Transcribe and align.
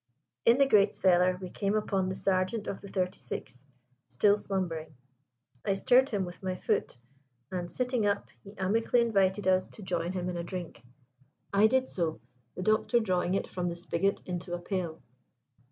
In 0.45 0.57
the 0.57 0.65
great 0.65 0.95
cellar 0.95 1.37
we 1.39 1.51
came 1.51 1.75
upon 1.75 2.09
the 2.09 2.15
sergeant 2.15 2.65
of 2.65 2.81
the 2.81 2.87
36th, 2.87 3.59
still 4.07 4.35
slumbering. 4.35 4.95
I 5.63 5.75
stirred 5.75 6.09
him 6.09 6.25
with 6.25 6.41
my 6.41 6.55
foot, 6.55 6.97
and, 7.51 7.71
sitting 7.71 8.07
up, 8.07 8.29
he 8.43 8.57
amicably 8.57 9.01
invited 9.01 9.47
us 9.47 9.67
to 9.67 9.83
join 9.83 10.13
him 10.13 10.27
in 10.27 10.37
a 10.37 10.43
drink. 10.43 10.81
I 11.53 11.67
did 11.67 11.87
so, 11.91 12.19
the 12.55 12.63
Doctor 12.63 12.99
drawing 12.99 13.35
it 13.35 13.45
from 13.45 13.69
the 13.69 13.75
spigot 13.75 14.23
into 14.25 14.55
a 14.55 14.59
pail. 14.59 15.03